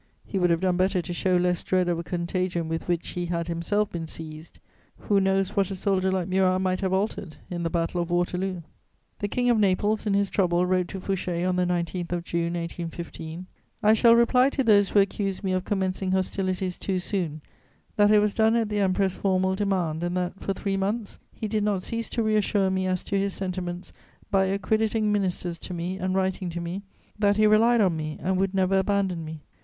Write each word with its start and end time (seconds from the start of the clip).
He 0.25 0.39
would 0.39 0.49
have 0.49 0.61
done 0.61 0.77
better 0.77 0.99
to 0.99 1.13
show 1.13 1.37
less 1.37 1.61
dread 1.61 1.87
of 1.87 1.99
a 1.99 2.03
contagion 2.03 2.67
with 2.67 2.87
which 2.87 3.09
he 3.09 3.27
had 3.27 3.47
himself 3.47 3.91
been 3.91 4.07
seized: 4.07 4.57
who 4.97 5.21
knows 5.21 5.55
what 5.55 5.69
a 5.69 5.75
soldier 5.75 6.11
like 6.11 6.27
Murat 6.27 6.59
might 6.59 6.81
have 6.81 6.91
altered 6.91 7.35
in 7.51 7.61
the 7.61 7.69
Battle 7.69 8.01
of 8.01 8.09
Waterloo? 8.09 8.63
The 9.19 9.27
King 9.27 9.51
of 9.51 9.59
Naples, 9.59 10.07
in 10.07 10.15
his 10.15 10.31
trouble, 10.31 10.65
wrote 10.65 10.87
to 10.87 10.99
Fouché 10.99 11.47
on 11.47 11.55
the 11.55 11.67
19th 11.67 12.13
of 12.13 12.23
June 12.23 12.53
1815: 12.55 13.45
"I 13.83 13.93
shall 13.93 14.15
reply 14.15 14.49
to 14.49 14.63
those 14.63 14.89
who 14.89 14.99
accuse 14.99 15.43
me 15.43 15.51
of 15.51 15.65
commencing 15.65 16.13
hostilities 16.13 16.79
too 16.79 16.97
soon 16.97 17.43
that 17.95 18.09
it 18.09 18.17
was 18.17 18.33
done 18.33 18.55
at 18.55 18.69
the 18.69 18.79
Emperor's 18.79 19.13
formal 19.13 19.53
demand 19.53 20.03
and 20.03 20.17
that, 20.17 20.39
for 20.39 20.53
three 20.55 20.77
months, 20.77 21.19
he 21.31 21.47
did 21.47 21.63
not 21.63 21.83
cease 21.83 22.09
to 22.09 22.23
reassure 22.23 22.71
me 22.71 22.87
as 22.87 23.03
to 23.03 23.19
his 23.19 23.35
sentiments 23.35 23.93
by 24.31 24.45
accrediting 24.45 25.11
ministers 25.11 25.59
to 25.59 25.75
me 25.75 25.99
and 25.99 26.15
writing 26.15 26.49
to 26.49 26.59
me 26.59 26.81
that 27.19 27.37
he 27.37 27.45
relied 27.45 27.81
on 27.81 27.95
me 27.95 28.17
and 28.19 28.37
would 28.37 28.55
never 28.55 28.79
abandon 28.79 29.23
me. 29.23 29.43